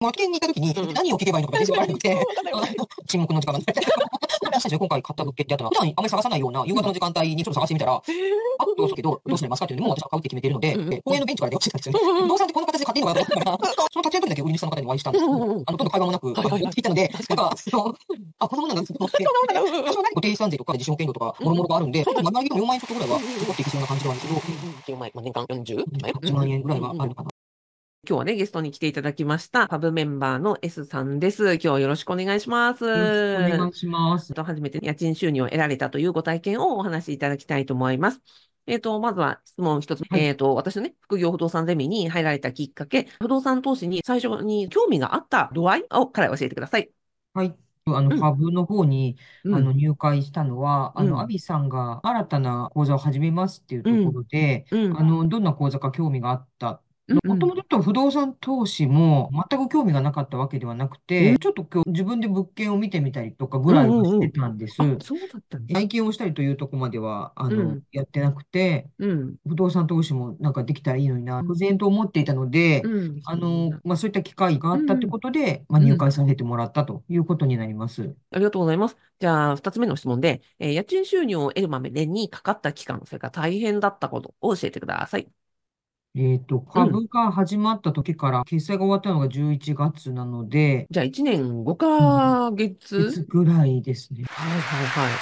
[0.00, 2.26] 空き店に行った時に何を聞けばいいのか全然わからなくて、
[3.06, 3.52] 沈黙の時間。
[3.52, 3.72] が流れ
[4.70, 4.78] て。
[4.78, 8.02] 今回買った物件ってあったのは、普段あんまり探さないような夕方の時間帯にちょっと探してみたら、あっ
[8.76, 9.64] とそうけど、どうすれますか？
[9.66, 12.22] っていうのも私は買うって決めているので、公園のベンチから電話してたんですよね。
[12.22, 15.24] 不動産ってこんな形で買っていいのかなと思ったから、その立ち会いの時だけ売り主さんの方にお会いしたんです。
[15.24, 17.54] けど、あの、ほとんど会話もなく、言ったので、なんか、
[18.40, 21.92] あ、こんなもんなんだと思って、私は何固定資産税とか自主保険料とか、もろもろがあるん。
[21.92, 24.40] で、ちょっと丸々4万円ちょっとぐらいは残っていきそうな感じなんですけど、
[24.96, 25.84] 4万円、年間 40?
[25.84, 27.30] 1万円ぐらいはあるのかな。
[28.08, 31.52] 今日はね、ゲストに来ていただきました、パブメンバーの S さんです。
[31.54, 32.84] 今日はよろしくお願いします。
[32.84, 34.32] よろしくお願いします。
[34.32, 38.22] 初めて家賃収入を得られたというご体験をお話しいただきたいと思います。
[38.66, 40.00] えっ、ー、と、まずは質問一つ。
[40.08, 46.90] はい、えっ、ー、と、私のね、副業不動産ゼミに入られたきっかけ、不動産投資に最初に興味があった度合いをから教えてください。
[47.34, 47.54] はい。
[47.84, 56.80] あの、パブの方に、うん、あの、入会したのは、うん、あの、アビさんが新たな講座を始めますっていうところで、うん、あの、どんな講座か興味があった
[57.24, 64.76] もともと不動産投資も全く興味がなかったわけではなくて、ちょっと今日自分で物件を見てみたりとかぐらいはしてたんです。
[64.76, 72.82] そうだったんです内見をしたりというとこまでは、あの、やってなくて、不動産投資もなんかできたらいいのにな、不然と思っていたので、
[73.24, 78.14] あの、まあ、そういった機会があったってことで、まあ、入会させてもらったということになります。
[78.30, 78.96] ありがとうございます。
[79.18, 85.28] じゃあ、二つ目の質問で、えー、家賃収入を得るまでにかかった期間、それから大変だったことを教えてください。
[86.16, 93.12] えっと、株が始まった時から、決済が終わったのが11月なので、じゃあ、1年5ヶ月？
[93.12, 94.24] 月ぐらいですね。
[94.28, 95.12] はいはいはい。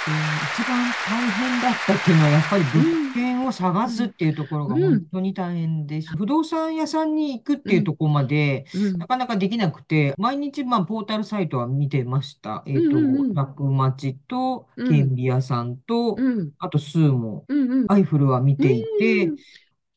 [0.59, 8.65] 一番大変だったっていうのは、やっぱり物件を探すっていうところが本当に大変で不動産屋さんに行くっていうところまで、
[8.97, 12.63] なかなかできなくて、毎日、まあ、ポータルサイトは見てました。
[12.65, 16.17] えっと、楽町と、顕微屋さんと、
[16.57, 17.45] あと、スーモ、
[17.89, 19.31] アイフルは見ていて、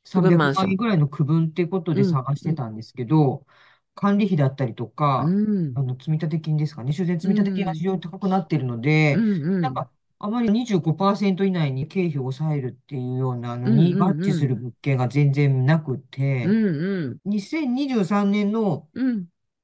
[0.04, 3.46] 300万円ぐらいの区分っていうことで探してたんですけど、
[3.94, 5.36] 管理費だったりとか、
[5.74, 9.24] あの、積立金ですかね、修繕積立金が非常に高くなっているので、
[9.60, 16.56] なんか、あまり25%以内に経費を抑えるっていうようなのに合致する物件が全然なくて、
[17.24, 18.88] 2023年の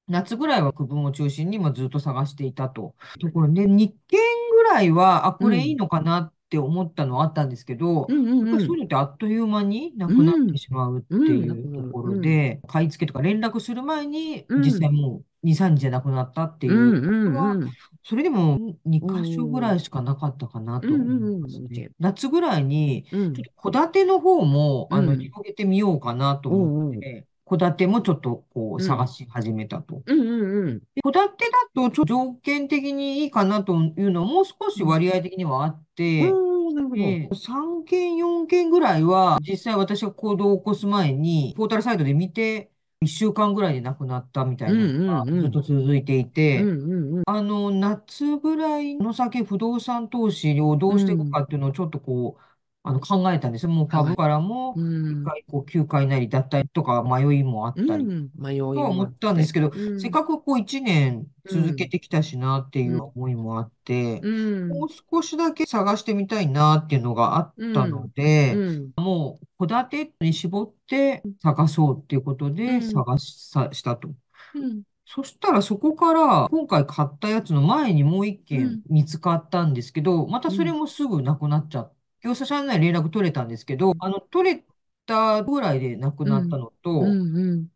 [0.08, 2.94] 夏ぐらいは区分を中心にずっと探していたと。
[3.18, 3.52] ところ。
[3.52, 4.20] で、日券
[4.52, 17.56] ぐらいは、あ、これいいのかなって思ったのはあったんですけど、うんうんうん、そういうのってあっという間になくなってしまうっていうところで、買い付けとか連絡する前に、実際もう2、3日じゃなくなったっていうのは、
[18.02, 21.90] それでも2箇所ぐらいしかなかったかなと思いますね。
[22.00, 23.32] 夏ぐらいに、ちょっ
[23.62, 30.02] と戸建ての方も、あの、広げてみようかなと思って、戸建てもちょっとこう探し始めたと。
[31.02, 36.40] 戸建てだとちょ条件的にいいかなというのもう少し割合的にはあって、
[37.30, 42.70] 3件、4件ぐらいは実際私が行動を起こす前にポータルサイトで見て、
[43.00, 46.72] 1週間ぐらいで亡くなったみたいなのがずっと続いていて、
[47.26, 52.42] あの、夏ぐらいの先不動産投資をどうしていくかっていうのをちょっとこう、
[52.88, 53.70] あの、考えたんですよ。
[53.72, 64.26] もう株からも、一回、こう、休会なり、脱退とか迷いもあったり、迷いとは思ったんですけど、せっかくこう、一年続けてきたしなっていう思いもあって、
[64.68, 68.64] もう少しだけ探してみたいなっていうのがあったので、
[68.96, 73.38] もう、戸建てに絞って探そうっていうことで探し、
[73.72, 74.08] したと。
[75.06, 84.66] そしたらそこから今回買ったやつの前にもう一件見つかったんですけど、またそれもすぐなくなっちゃって、業者さんに連絡取れたんですけど、あの、取れ
[85.06, 87.20] たぐらいで亡くなったのと、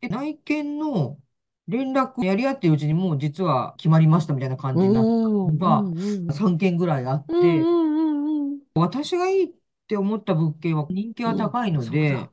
[0.00, 1.20] で内見の
[1.68, 5.92] 連絡やり合ってるうちにもう実は決まりましたみたいな感じになったのが
[6.32, 7.72] 3件ぐらいあって、
[8.74, 9.54] 私がいいっ
[9.88, 12.32] て思った物件は人気が高いので、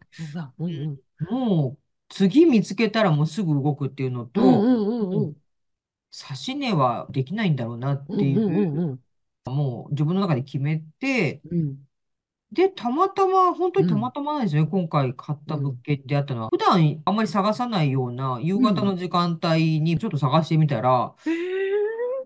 [1.30, 4.70] もう次見つけたらもうすぐ動くっていうのと、
[6.12, 8.72] 指し値はできないんだろうなっていう、
[9.46, 11.44] もう自分の中で決めて、
[12.52, 16.50] で、たまたま、本当にたまたまなんですね、今回買った物件であったのは。
[16.50, 21.14] 普段あんまり探さないような夕方の時間帯にちょっと探してみたら、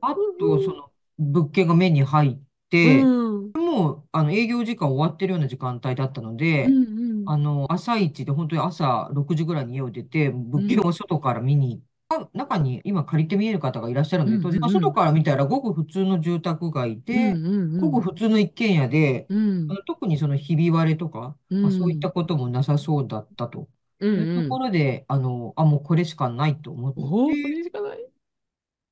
[0.01, 2.38] あっとその物件が目に入っ
[2.69, 6.68] て、もうあの営業時間終わってるような時間帯だったので、
[7.25, 17.41] あの朝一で本当に朝6時ぐらいに家を出て、物件を外から見に行って、中に今借りて見える方がいらっしゃるので、当然、外から見たらごく普通の住宅街で、
[17.77, 19.27] ごく普通の一軒家で、
[19.85, 23.69] 特にそのひび割れとか、まあ、そういったこともなさそうだったと。
[24.15, 27.00] いうところで、あの、あ、もうこれしかないと思って、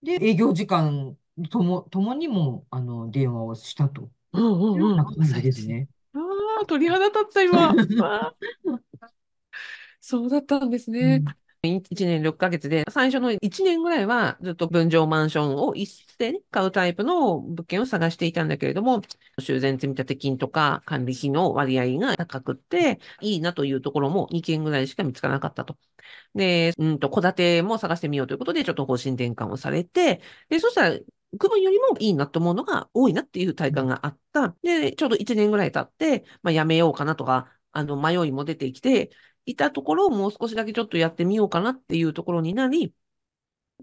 [0.04, 1.16] で、営業時間
[1.52, 4.10] とも、ともにも、あの、電話をしたと。
[4.34, 4.42] いう
[4.80, 5.88] ような感じですね。
[6.14, 6.20] あ
[6.64, 7.76] あ、鳥肌立った今。
[10.02, 11.24] そうだったんですね。
[11.64, 19.02] 1年6ヶ月で、最初の1年ぐらいはずっと分譲マンションを一斉に買うタイプの物件を探していたんだけれども、
[19.40, 25.78] 修繕積立金とか管理費の割合が高くて、いいなというところも2件ぐらいしか見つからなかったと。
[26.36, 31.00] で、うんと、戸建ても探してみようということで、ちょっと方針転換をされて、で、そしたら、
[31.40, 34.56] 区分よりもいいなと思うのが多いなっていう体感があった。
[34.64, 39.12] で、ちょうど1年ぐらい経って、まあ、やめようかなとか、あの、迷いも出てきて、
[39.46, 42.94] いたところをもう少しだけちょっとやってみようかなっていうところになり、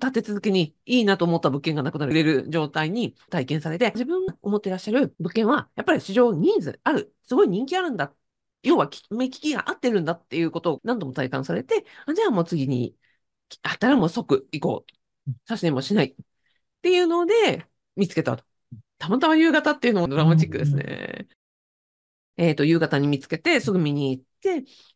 [0.01, 8.15] 立て続けにいいなと思った物件がなくなれる状態に体験されて、自分が思ってらっしゃる物件は、やっぱり市場ニーズある、すごい人気あるんだ。
[8.63, 11.85] 要は、目利きが合ってるんだっていうことを何度も体感されて、
[12.15, 12.97] じゃあもう次に、
[13.63, 14.93] あったらもう即行こう。
[15.47, 16.07] 差し値もしない。
[16.09, 16.17] っ
[16.83, 17.67] ていうので、
[17.97, 18.45] 見つけたと。
[18.99, 21.29] たまたま夕方っていうのもドラマチックですね。
[22.37, 24.28] えっ、と、夕方に見つけて、すぐ見に行って、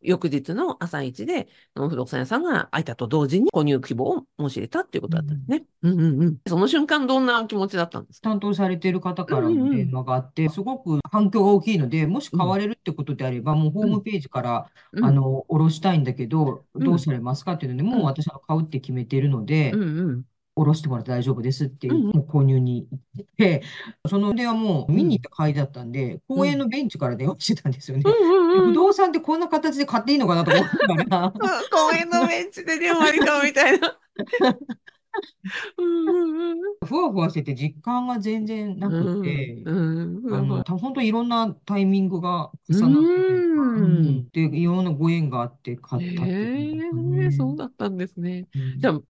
[0.00, 5.64] 翌日の朝一で、不動産屋さんが開いたと同時に購入希望を申し入れたっていうことだったんですね。
[5.82, 6.22] うんうん。
[6.22, 6.36] うん。
[6.46, 8.30] その瞬間、どんなお気持ちだったんですか？
[8.30, 14.70] 担当されている方からの電話があって、すごく反響が大きいので、もし買われるってことであれば、もうホームページから、
[15.02, 19.72] あの、下ろしたいんだけど、どうされますかっていうので、もう私は買うって決めているので、
[20.54, 23.62] 下ろしてもらって大丈夫ですっていう、もう購入に行って、
[24.08, 28.04] その電話も見に行った会だったんで、公園のベンチから電話してたんですよね。
[28.04, 31.32] 不動産ってこんな形で買っていいのかなと思ったから。
[31.72, 33.96] 公園のベンチで電話に買うみたいな。
[36.86, 43.00] ふわふわしてて実感が全然なくて、あの、本当いろんなタイミングが重な
[44.22, 47.30] って、で、いろんなご縁があって買ったってね。
[47.32, 48.48] そうだったんですね。
[48.78, 49.00] じゃあ、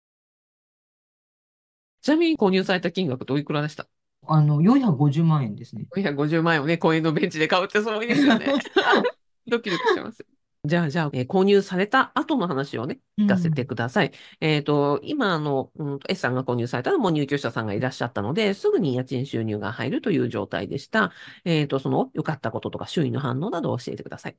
[2.03, 3.87] ちなみに購入された金額どいくらでした？
[4.27, 5.87] あの、450万円ですね。
[5.97, 8.47] 450万円をね、公園のベンチで買うってすごいですよね。
[9.49, 10.25] ドキドキします。
[10.65, 14.09] じゃあ、じゃあ、えー、購入された後の話をね、聞かせてください。
[14.09, 21.13] うん、えっ、と、今、あの、うん、S さんが購入されたのも入居者さんがいらっしゃったので、すぐに家賃収入が入るという状態でした。
[21.45, 24.37] えっ、と、その良かったこととか周囲の反応などを教えてください。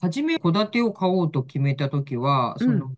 [0.00, 2.92] はじめ、戸建てを買おうと決めたときは、その、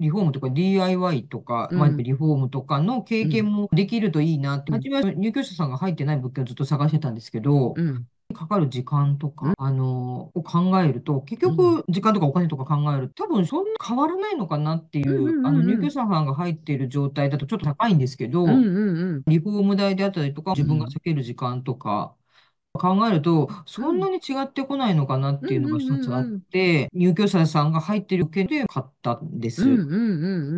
[0.00, 7.80] リフォームとか DIY とか、まあ、リフォームとかの経験もできるといいなって、初めは入居者さんが入ってない物件をずっと探してたんですけど、
[8.34, 18.68] かかる時間とか、あの、を考えると、結局、時間とかお金とか考えると、多分そんな変わらないのかなっていう、あの、入居者さんが入っている状態だとちょっと高いんですけど、
[19.26, 22.16] リフォーム代であったりとか、自分が避ける時間とか、
[22.78, 29.88] 考えると、そんなに違ってこないのかなっていうのが一つあって、入居者さんが入ってる件で買ったんです。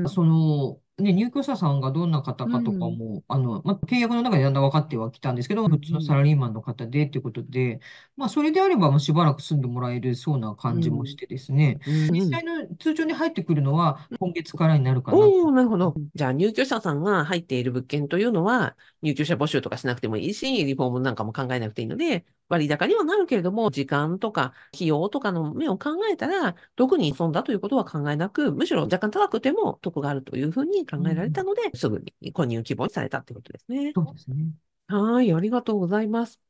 [0.06, 7.80] その、ね、入居者さんがどんな方かとかも、あの、まあ、契約の中でだんだん分かってはきたんですけど、普通のサラリーマンの方でっていうことで、
[8.16, 15.34] まあ、それであれば、しばらく住んでもらえるそうな感じもしてですね、実際の通帳に入ってくるのは、今月からになるかな。
[15.42, 15.94] おなるほど。
[16.14, 33.92] じゃあ、入居者さんが入っている物件というのは、入居者募集とかしなくてもいいし、リフォームなんかも考えなくていいので、割高にはなるけれども、時間とか費用とかの面を考えたら、特に損だということは考えなく、むしろ若干高くても得があるというふうに考えられたので、うん、すぐに購入希望にされたということですね。
[33.94, 34.52] そうですね。
[34.88, 36.40] はい、ありがとうございます。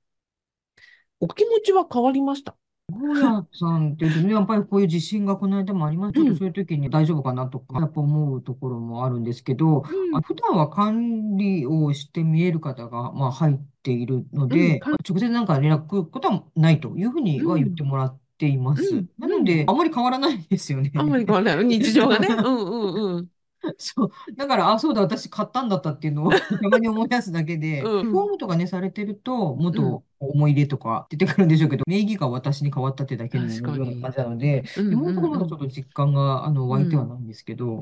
[1.21, 2.57] お気持ちは変わりました？
[2.89, 18.83] 大家さんってね、やっぱりこういう地震がこの間もありますちょっとそういう時に大丈夫かなとか、やっぱ思うところもあるんですけど、うん、普段は管理をして見える方が、まあ、入っているので、うん、直接なんか連絡ことはないというふうには言ってもらっています。
[18.95, 20.93] うん、なので、あまり変わらないですよね。
[20.95, 21.65] あんまり変わらない。
[21.65, 22.29] 日常がね。
[22.39, 23.29] うんうんうん。
[23.79, 24.11] そう。
[24.37, 26.31] だから、あ、そうだ、私買ったんだったっていうのを
[26.63, 37.81] たまに思い出すだけで、うん、フォームとかね、されてると、もっと思い入れとか出てくるんでしょうけど、名義が私に変わったってだけのような感じなので、今のところまだちょっと実感があの湧いてはないんですけど。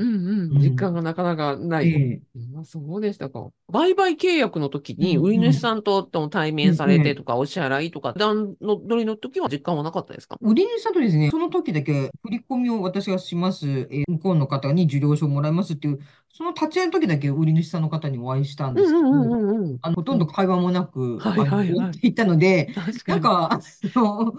[0.53, 1.89] 実感がなかなかない。
[1.91, 3.49] えー、そうでしたか。
[3.69, 10.37] 売買契約の時に、売り主さんと対面されてとか、お支払いとか、段の取りの時は実感はなかったですか？
[10.41, 16.01] 売り主さんとですね、その時だけ振り込みを私がします、えー、向こうの方に受領書をもらいますっていう、
[16.37, 18.99] その立ち会いの時だけ売り主さんの方にお会いしたんですけど、
[19.83, 22.75] あのほとんど会話もなく、はいはいはい、っていたので、
[23.07, 23.61] なんか、あ
[23.95, 24.35] の、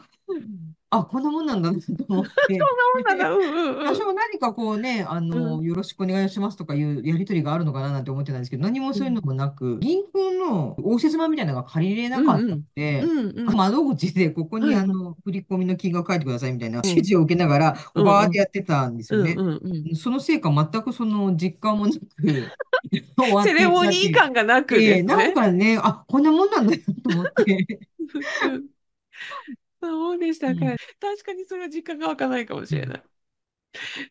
[0.97, 2.31] あ、こんなもんなんだなと思って。
[2.47, 3.91] そんなもんなんだ。
[3.91, 13.03] 私も何かこうね、あの、よろしくお願いしますとかいうやりとりがあるのかななんて思ってたんですけど、何もそういうのもなく、銀行の応接間みたいなのが借りれなかったので、
[13.53, 19.35] 窓口でここにあの、振り込みの金額書いてくださいみたいな指示を受けながら、バーってやってたんですよね。
[19.95, 21.99] そのせいか全くその実感もなく、
[23.43, 25.03] セレモニー感がなくね。
[25.03, 27.79] なんかね、あ、こんなもんなんだよと思って。
[29.85, 30.65] そうでしたか。
[30.99, 33.03] 確かにそれは実感が湧かないかもしれない。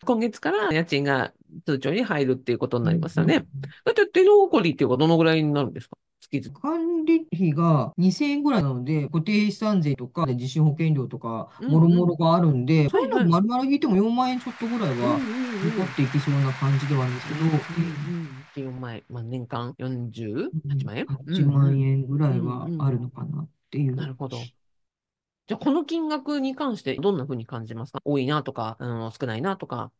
[0.05, 1.33] 今月から家賃が
[1.67, 3.37] 通帳に入るっていうことになりましたね。
[3.37, 5.97] うんうんだって手残りっていうかどのぐらいになるんですか？
[6.21, 6.59] 月々。
[6.61, 23.95] 管理費が2000円ぐらいなので、固定資産税とか地震保険料とか、うんもろもろがあるんで、そういうのはいはい丸々引いても4万円ちょっとぐらいはうんうんうん残っていきそうな感じではあるんですけど、うんうん4万円、まあ、年間48万円、8万円ぐらいはうんうんあるのかなっていう。
[23.95, 24.39] なるほど。
[25.47, 28.01] じゃあ、この金額に関してどんなふうに感じますか？
[28.05, 29.93] 多いなとか、うん、少ないなとか。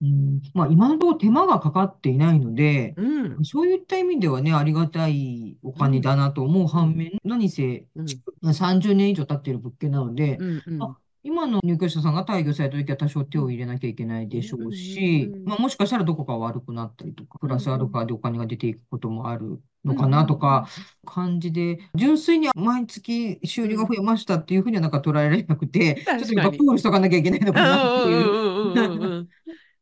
[0.00, 3.44] うん、まあ今のところ手間がかかっていないので、うん。
[3.44, 8.06] そういった意味ではね、ありがたいお金だなと思う反面、何せうん。
[8.52, 10.62] 30年以上経っている物件なので、うん。
[10.66, 10.82] うん。
[10.82, 20.68] あ今の入居者さんが退去された時は多少手を入れなきゃいけないでしょうしうんうんうん、まあ、もしかしたらどこか悪くなったりとか、プラスアルファでお金が出ていくこともあるのかなとか、
[21.04, 29.28] 感じで、純粋に毎月収入が増えましたっていうふうにはなんか捉えられなくて、ちょっとやっぱプールしとかなきゃいけないのかなっていう。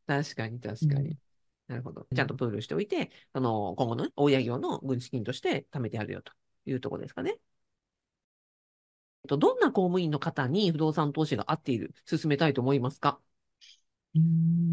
[0.06, 1.18] 確かに、確かにうん。
[1.68, 2.06] なるほど。
[2.14, 6.32] ちゃんとプールしておいて、あの、今後のね大家業の軍資金として貯めてあるよと
[6.66, 7.36] いうところですかね。
[9.22, 13.20] えっとどんな公務員の方に不動産投資が合っている、進めたいと思いますか？
[13.22, 13.29] うん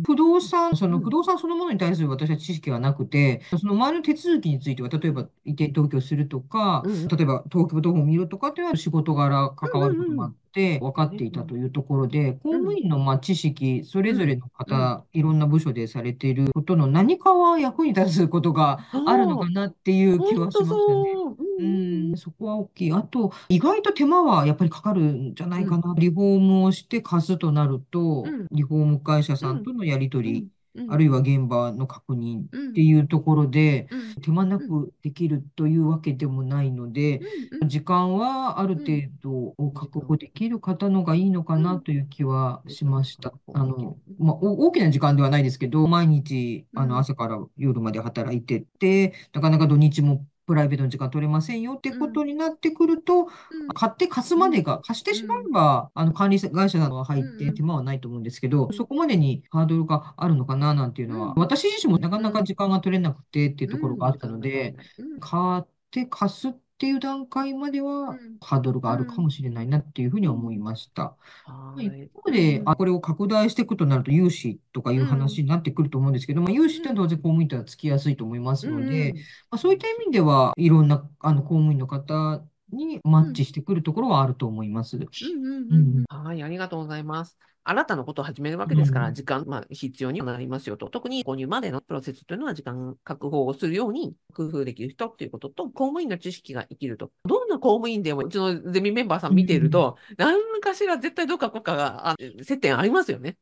[0.03, 7.08] 不動産、そのうん不動産そのものに対する私は知識がなくて、その前の手続きについては、例えば移転登記をするとか、うん。
[7.08, 21.13] 例えば登記簿謄本を見るとかっていうのは仕事柄関わることもあって、分かっていたというところで、公務員のまあ知識、それぞれの方、いろんな部署でされていることの何かは役に立つことがあるのかなっていう気はしましたね。
[21.13, 21.63] そう。
[21.63, 22.92] んん、そこは大きい。
[22.92, 25.94] あと、意外と手間はやっぱりかかるんじゃないかな。
[25.98, 30.88] リフォームをして貸すとなるとうん、リフォーム会社さんとのやり取り、うん。
[30.88, 34.15] あるいは現場の確認うんっていうところで、うん。
[34.22, 43.34] 手間なくできるというわけでもないので、うん時間はある程度を確保できる方のがいいのかなという気はしました。
[43.48, 43.53] うん。
[43.53, 46.89] あの、まあ、お大きな時間ではないですけど、毎日、あうん。
[46.89, 53.68] の、朝から夜まで働いてて、なかなか土日もプライベートの時間取れませんよってことになってくると、うん。
[53.75, 61.42] 買って貸すまでが、貸してしまえば、あの、管理会社などは入っうんて手間はないと思うんですけど、そこまでにハードルがあるのかななんていうのは、うん。
[61.42, 65.20] 私自身もなかなか時間が取れなくてっていうところがあったので、うん。
[65.20, 68.38] 買って貸すっていう段階まではうん。
[68.39, 71.15] ハードルがあるかもしれないなっていうふうには思いました。
[71.46, 72.10] 一はい。
[72.13, 79.13] 方で、あ、これを拡大していくとなると、融資とかいう話になってくると思うんですけど、まあ、融資ってのは当然公務員とはつきやすいと思いますので、
[79.50, 84.98] まあ、そういった意味では、いろんなあの公務員の方にマッチしてくるところはあると思います。
[84.98, 86.05] うんうんうんううんん。
[86.10, 87.38] はい、ありがとうございます。
[87.70, 90.90] 新たなことを始めるわけですから、うん時間、まあ、必要にはなりますよと。
[90.90, 97.12] 特に購入までのプロセスというのは時間確保をするように工夫できる人ということと、公務員の知識が生きると。
[97.26, 103.38] どんな公務員でも、うちのゼミメンバーさん見ていると、何かしら絶対どっかこっかがあ接点ありますよね。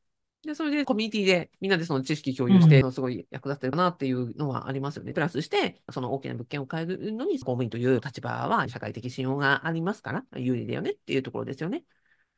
[0.45, 5.11] で、それでコミュニティでみんなでその知識共有して、すごい役立ってるなっていうのはありますよね。
[5.11, 11.83] プラスして、その大きな物件を変えるのに、公務員という立場は社会的信用がありますから、有利だよねっていうところですよね。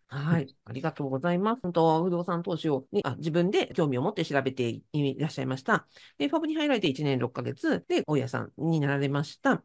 [0.09, 0.55] はい。
[0.65, 1.61] ありがとうございます。
[1.61, 5.85] 本当、不動産投資をにあ自分で興味を持って調べていらっしゃいました。
[6.17, 9.63] で、ファブに入られて1年6ヶ月で大家さんになられました。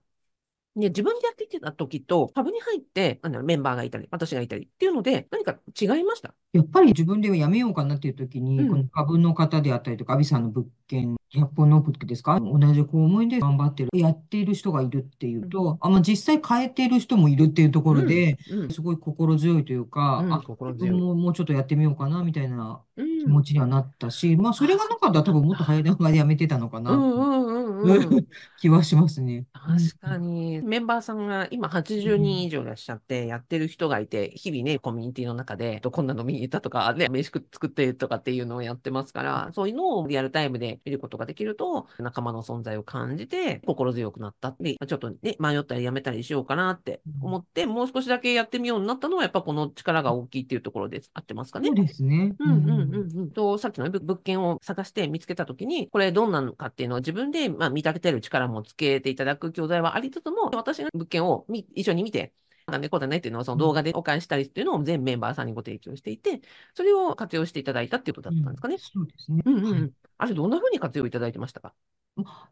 [0.74, 6.34] で、自分でやってきてた時と、ファブに入って、なんだろうメンバーがいたり、私がいたりっていうので、何か違いました？
[6.52, 12.38] やっぱり自分でやめようかなっていう時に、うんこの株の方であったりとか、アビさんの物件、100本の物件ですか？
[12.40, 18.70] 同じ公務員で頑張ってる、やっている人がいるっていうと、あ、まあ、実際変えている人もいるっていうところで、うん。
[18.70, 20.32] すごい心強いというか、うん。
[20.32, 20.90] あ、自心強い。
[20.90, 28.26] 分ももうちょっとやってみようかな、みたいなうん気持ちにはなったし、まあ、それがなかったら多分もっと早い段階でやめてたのかな、うんうんうんうん。
[28.58, 29.46] 気はしますね。
[29.52, 30.60] 確かに。
[30.62, 51.76] メンバーさんが今80人以上いらっしゃって、やってる人がいて、日々ね、コミュニティの中で、こんなの見に行ったとか、ね、飯食作ってとかっていうのをやってますから、そういうのをリアルタイムで見ることができると、仲間の存在を感じて、心強くなったって、ちょっとね、迷ったりやめたりしようかなって思って、もう少しだけやってみようになったのは、やっぱこの力が大きいっていうところで合ってますかねそう。
[51.76, 52.34] ですね。
[52.38, 53.34] うんうんうんうん。
[53.34, 62.34] と、さっきの物件を探して見つけたときに、これどんなのかっていうのを自分で、まあ、見立ててる力もつけていただく教材はありつつも、私が物件をみ一緒に見て、
[62.66, 66.40] なんでこうだねっていうのをその動画でお返ししたりっていうのを全メンバーさんにご提供していて、
[66.74, 68.78] それを活用していただいたっていうことだったんですかね。
[68.78, 69.42] そうですね。
[69.46, 69.92] うんうんうはいん。
[70.18, 71.74] あれ、どんな風に活用いただいてましたか？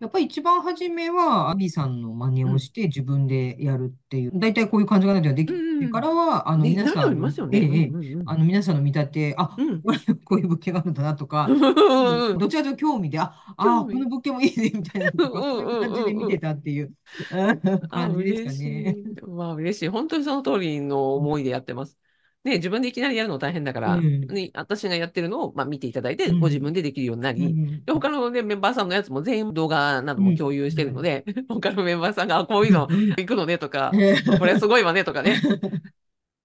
[0.01, 7.59] やっぱり一番初めは、アビさんの真似をして自分でやるっていう、大体こういう感じがないとできてからは、あのね皆さんいますよね。
[7.59, 16.93] えええんうんうんあの皆さんの見立て、あ、うんこれこういう物件があるんだなとか、 うんどちらかというと興味で、あ、あ興味この物件もいいねみたいなとか、うんうんうんうんそういう感じで見てたっていう
[17.31, 17.57] あ、
[17.89, 18.97] 感じですか嬉しね。
[18.97, 19.27] い。
[19.29, 19.89] まあ、嬉しい。
[19.89, 22.00] 本当にその通りの思いでやってます。
[22.43, 24.27] ね、自分でいきなりやるの大変だから、うん。
[24.27, 26.41] ね、私がやってるのを、まあ、見ていただいて、うん。
[26.41, 33.93] ご自分でできるようになり、うんで他の、ね、メンバーさんのやつも全員動画なども共有してるので、 他のメンバーさんが、あこういうの行くのねとか、
[34.39, 35.41] これすごいわねとかね、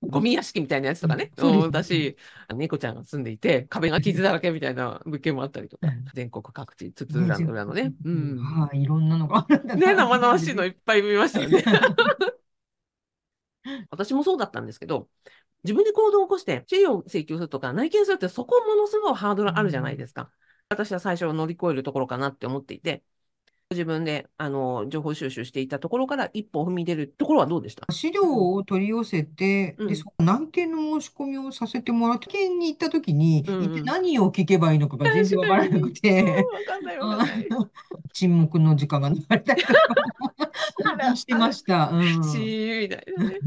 [0.01, 2.17] ゴミ屋敷みたいなやつとかね、そうんだし、
[2.53, 8.37] 猫ちゃんが住んでいて、壁が傷だらけみたいな物件もあったりとかうん、全国各地、津々浦々のね、うん。
[8.37, 9.87] はい、いろんなのがあるんだな。
[9.87, 11.63] ね、生々しいのいっぱい見ましたよね。
[13.89, 15.09] 私もそうだったんですけど、
[15.63, 20.31] 自分で行動を起こして、資料を請求するとか、内見するってそこものすごいハードルあるじゃないですか。
[20.69, 23.03] 私は最初乗り越えるところかなって思っていて、
[23.71, 27.91] 自分であの情報収集していたところから一歩踏み出るところはどうでした？
[27.91, 36.45] 資料を取り寄せて、うんで、そ内見の申し込みをさせてもらって、検に行った時に、うんうん一体何を聞けばいいのかが全然わからなくて。
[38.13, 39.73] 沈黙の時間が流れたりと
[40.83, 41.89] か してました。
[41.91, 42.01] うん。
[42.01, 43.39] みたいなね。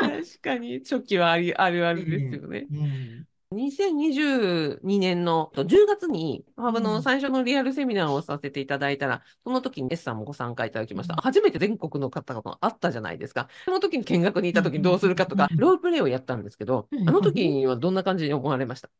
[0.00, 2.66] 確かに、初期はありあるあるですよね。
[2.70, 3.26] うん。
[3.52, 6.84] 2022年の10月に、ハブうん。
[6.84, 11.14] の最初のリアルセミナーをさせていただいたら、その時に S さんもご参加いただきました。
[11.14, 11.20] うん。
[11.20, 13.48] 初めて全国の方々あったじゃないですか。
[13.64, 15.56] その時に見学に行った時にどうするかとかう、ん。
[15.56, 18.90] ロールプレイをやったんですけど、うんあの時にはどんな感じに思われました？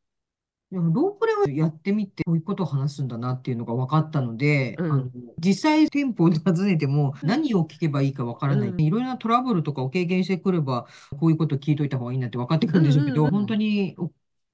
[0.71, 4.91] でもロープレをやってみて、こういうことを話すんだなっていうのが分かったので、うん。
[4.91, 7.29] あの実際店舗を訪ねてもうん。
[7.29, 8.69] 何を聞けばいいか分からない。
[8.71, 8.81] うん。
[8.81, 10.87] いろいろなトラブルとかを経験してくれば、
[11.21, 14.11] こういうことを聞いといた方がいいなって分かってくるんでしょうけど、うんうんうん本当にお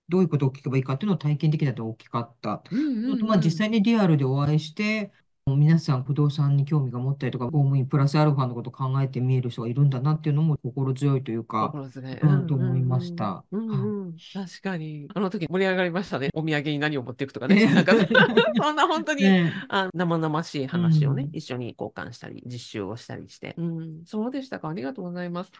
[0.09, 2.63] どういうことを聞けばいいかっていうのを体験的だと大きかった。
[2.71, 5.13] うんうんうんまあ、実際にリアルでお会いして、
[5.57, 12.19] 皆さん不動産に興味が持ったりとか、公務員プラスアルファのことを考えて見える人がいるんだなっていうのも心強いというか、心強い。
[12.21, 15.09] うんと思いましたうんうんうん確かに。
[15.15, 16.31] あの時盛り上がりましたね。
[16.35, 17.67] お土産に何を持っていくとかね。
[17.67, 17.93] ねなんか、
[18.57, 23.55] そんな本当にねあ生々しい話をね、うん一緒に交換したり、実習をしたりして。
[23.59, 24.69] うん、そうでしたか。
[24.69, 25.53] ありがとうございます。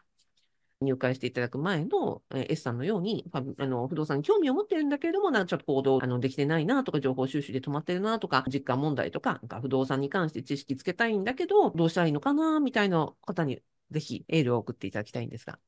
[0.81, 15.59] 入会していただく前の、え S さんのように、あの不動産に興味を持ってるんだけれども、なんかちょっと行動あのできてないなとか、情報収集で止まってるなとか、実感問題とか、なんか不動産に関して知識つけたいんだけど、どうしたらいいのかなみたいな方に、ぜひエールを送っていただきたいんですが。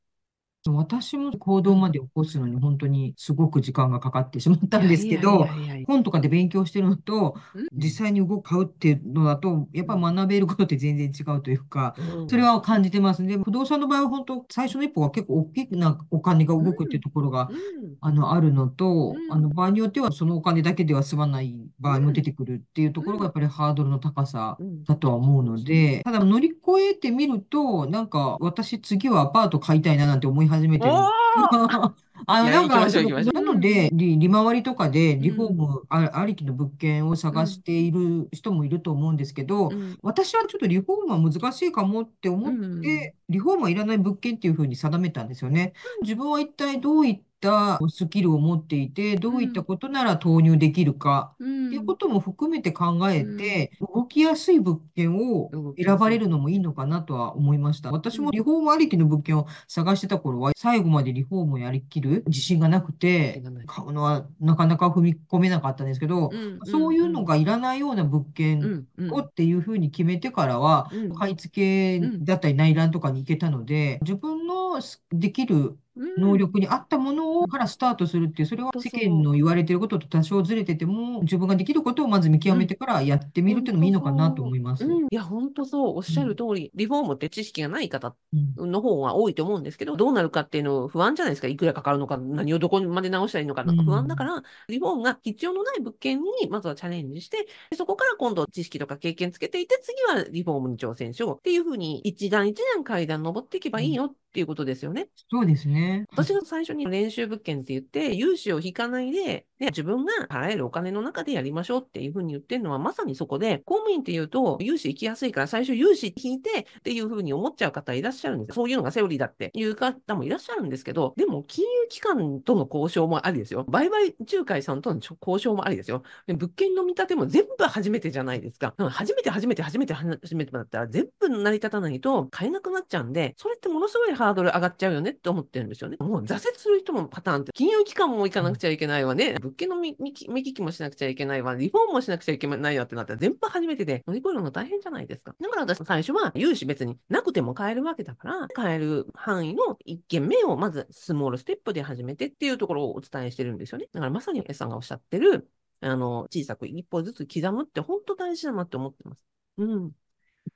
[0.69, 5.47] 私も行動まで起こすのに本当にすごく時間がかかってしまったんですけど、
[5.87, 7.67] 本とかで勉強してるのと、うん。
[7.73, 12.29] 実際に動く買うっていうのだと、やっぱり学べることって全然違うというか、うん。
[12.29, 13.37] それは感じてますね。
[13.37, 17.95] 不動産の場合は本当、最初の一歩は結構大きなお金が動くっていうところが、うん。
[17.99, 19.33] あの、あるのと、うん。
[19.33, 24.83] あの、場合によってはそのお金だけでは済まない場合も出てくるっていうところがやっぱりハードルの高さうん。
[24.83, 30.91] だとは思うので、ただ乗り越えてみると、なんか私次はアパート買いたいななんて思い始めてる。
[32.27, 33.33] あの、いやなんか、行きましょうその行きましょう。
[33.33, 39.97] なので、利、利回りとかでリフォーうんムあ、ありきの物件を探している人もいると思うんですけど、うん。
[40.01, 45.73] 私はちょっとリフォームは難しいかもって思って、リフォームはいらない物件っていうふうに定めたんですよね。
[46.01, 51.67] 自分は一体どういったスキルを持っていて、どういったことなら投入できるかうん。
[51.67, 55.49] っていうことも含めて考えて、動きやすい物件を
[55.83, 57.91] 選ばれるのもいいのかなとは思いました。
[57.91, 66.59] 私もリフォームありきの物件を探してた頃は、最後までリフォームをやりきる自信がなくて買うのはなかなか踏み込めなかったんですけど、うん。
[66.65, 71.15] そういうのがいらないような物う件をっていうふうに決めてからは、うん。
[71.15, 74.79] 買い付けだったり内覧とかに行けたので、自分の
[75.11, 84.85] できる能力に合ったものをからスタートするっていう、それは世間の言われてることと多少ずれてても、自分ができることをまず見極めてからやってみるっていうのもいいのかなと思います。
[84.85, 88.15] うん、いや、本当そう、おっしゃる通り、リフォームって知識がない方
[88.57, 91.47] うんの方が多いと思うんですけど、どうなるかっていうの不安じゃないですか。
[91.47, 105.09] いくらかかるのか、何をどこまで直したらいいのかうん不安だから、リフォームが必要のない物件にまずはチャレンジして、でそこから今度知識とか経験つけていって、次はリフォームに挑戦しようっていうふうに、一段一段階段登っていけばいいよっていうことですよね。
[105.29, 106.05] そうですね。
[106.11, 118.55] 私が最初に練習物件って言って、融資を引かないで、ね、自分が払えるお金の中でやりましょうっていうふうに言ってるのは、まさにそこで、公務員っていうと、融資行きやすいから、最初融資引いてっていうふうに思っちゃう方いらっしゃるんですよ。
[118.55, 123.65] そういうのがセオリーだっていう方もいらっしゃるんですけど、でも、金融機関との交渉もありですよ。
[123.67, 126.03] 売買仲介さんとの交渉もありですよ。
[126.27, 128.73] で物件の見立ても全部初めてじゃないですか。
[128.77, 135.97] うん初めて初めて初めて初めてだったら全部成り立たないと買えなくなっちゃうんで、それってものすごいハードル上がっちゃうよねって思ってるんですよね。
[135.99, 139.35] もう挫折する人もパターンって、金融機関も行かなくちゃいけないわね。
[139.41, 141.55] 物件の見聞きもしなくちゃいけないわ。
[141.55, 145.35] リフォームもしなくちゃいけないわってなったら全部初めてで乗り越えるの大変じゃないですか。
[145.39, 153.87] だから私最初は融資別になくても買えるわけだから、買える範囲の一軒目をまずスモールステップで始めてっていうところをお伝えしてるんですよね。
[153.93, 155.49] だからまさに S さんがおっしゃってる、
[155.81, 159.19] あの、小さく一歩ずつ刻むって本当大事だなって思ってます。
[159.57, 159.91] うん。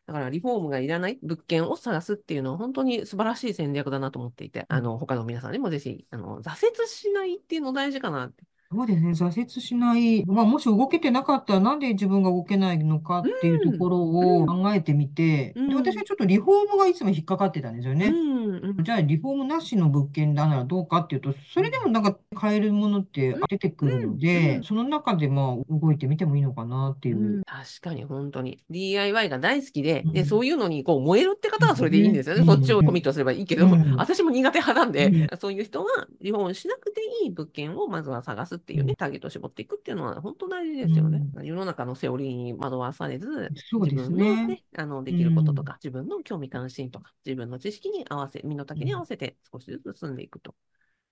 [0.07, 8.43] だからリフォームがいらない物件を探すっていうのは本当に素晴らしい戦略だなと思っていて、あの、他の皆さんにもぜひ、あの、挫折しないっていうの大事かなって。
[8.71, 10.25] そうですね、挫折しない。
[10.25, 15.69] まあ、もし動けてなかったら、なんで自分が動けないのかっていうところを考えてみて、うん。
[15.69, 18.07] で、私はちょっとリフォームがいつも引っかかってたんですよね。
[18.07, 24.19] うんうんじゃあ、リフォームなしの物件だならどうかっていうと、それでもなんか買えるものって出てくるのうん。
[24.19, 27.17] で、その中でまあ動いてみてもいいのかなっていう。
[27.17, 27.39] う。
[27.39, 27.43] ん。
[27.43, 28.59] 確かに本当に。
[28.69, 30.25] DIY が大好きで、で、うん。
[30.25, 32.41] そういうのにこう燃えるって方はそれでいいんですよね。
[32.41, 32.47] うん。
[32.47, 33.95] そっちをコミットすればいいけど、うん。
[33.95, 35.37] 私も苦手派なんで、うん。
[35.39, 41.21] そういう人はリフォームしなくていい物件をまずは探すっていうね、ターゲットを絞っていくっていうのは本当大事ですよね。
[41.43, 43.27] 世の中のセオリーに惑わされず、
[43.69, 44.47] そうです自分のね。
[44.47, 50.55] ね、あの、できることとか、自分の興味関心とか、自分の知識に合わせ、身の丈に合わせて少しずつ進んでいくと。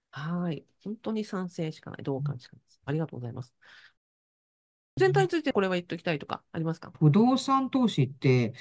[0.10, 0.66] はい。
[0.84, 2.04] 本当に賛成しかない。
[2.04, 2.82] 同感しかないです。
[2.86, 3.54] ありがとうございます。
[4.98, 6.92] 全体についてこれは言っておきたいとかありますか？
[7.00, 8.54] 不動産投資って、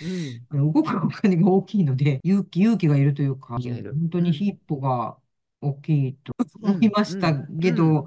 [0.50, 0.72] うん。
[0.72, 5.18] 動くお金が大きいので、勇気、勇気がいるというか、本当に一歩が
[5.62, 8.07] 大きいと思いましたけど、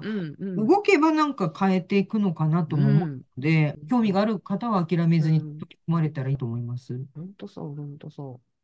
[0.56, 7.06] 動けばなんか変えていくのかなとも思うので、興味がある方は諦めずにうん取り組まれたらいいと思います。
[7.14, 8.55] 本当そう、本当そう。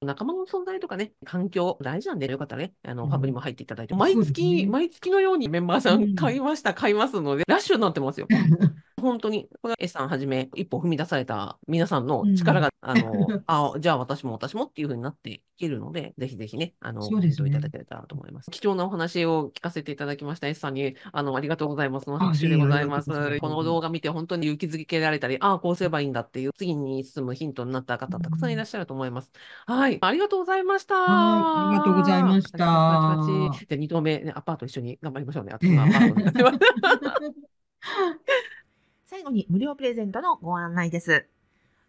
[0.00, 8.28] 仲間の存在とかね、環境大事なんで、よかったらね、あの、うんファブにも入っていただいて、毎月、ね毎月のようにメンバーさうんん買いました、買いますので、ラッシュになってますよ。
[9.00, 13.12] 本当に、これは S さんはじめ、一歩踏み出された皆さんの力が、あの、
[13.46, 18.50] あ、じゃあ私も私もっていう風になっていけるので、ぜひぜひね、あの、そうですねいただけたらと思います。
[18.50, 22.04] 貴重なお話を聞かせていただきました S さんに、あの、ありがとうございます。
[22.04, 29.30] その拍手でございますこの動画見て本当に勇気づけられたり、ああ、こうすればいいんだっていう、次に進むヒントになった方、たくさんいらっしゃると思います。
[29.66, 29.87] はい。
[30.00, 30.94] ありがとうございました。
[30.94, 33.16] はいありがとうございましたじゃあ、
[33.74, 35.52] 2投目、ね、アパート一緒に頑張りましょうね。
[35.56, 37.32] 私もアパー。
[39.04, 41.26] 最後に無料プレゼントのご案内です。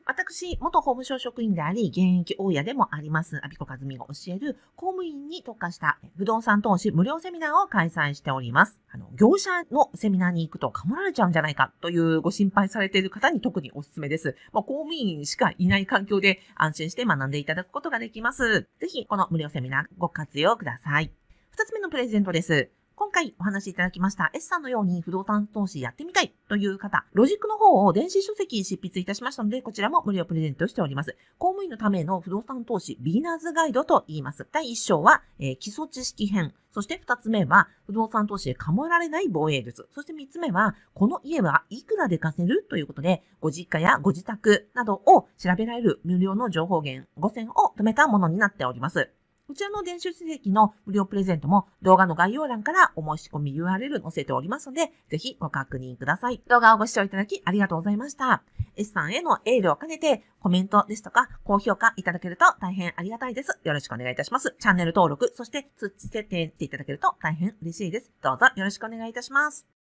[0.10, 8.82] 私、元法務省職員であり、現役大家でもあります、アビコカズミが教える公務員に特化した不動産投資無料セミナーを開催しております。
[8.92, 14.36] あの、業者のセミナーに行くとかもられちゃうんじゃないかというご心配されている方に特におすすめです。
[14.52, 18.68] まあ、公務員しかいない環境で安心して学んでいただくことができます。
[18.80, 21.12] ぜひ、この無料セミナーご活用ください。
[21.52, 22.72] 二つ目のプレゼントです。
[23.00, 31.16] 今回お話しいただきました S さんのように不動産投資やってみたいという方、ロジックの方を電子書籍執筆いたしましたので、こちらも無料プレゼントしております。
[31.38, 34.46] 公務員のための不動産投資ビギナーズガイドと言います。
[34.52, 36.54] 第1章は、えー基礎知識編。
[36.72, 39.88] そして2つ目は、不動産投資でかもられない防衛術。
[39.96, 49.10] そして3つ目は、この家はいくらで貸せるということで、ご実家やご自宅などを調べられる無料の情報源5選を止めたものになっております。
[49.50, 56.40] こちらの電子書籍の無料プレゼントも動画の概要欄からお申し込み URL 載せておりますので、ぜひご確認ください。
[56.48, 58.44] 動画をご視聴いただきありがとうございました。
[58.76, 63.60] S さんへのエールを兼ねてコメントですとか高評価いただけると大変ありがたいです。
[63.64, 64.56] よろしくお願いいたします。
[64.60, 68.12] チャンネル登録、そして通知設定していただけると大変嬉しいです。
[68.22, 69.79] どうぞよろしくお願いいたします。